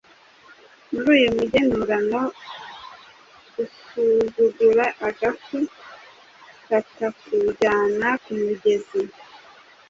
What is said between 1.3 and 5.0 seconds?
mugenurano: “Usuzugura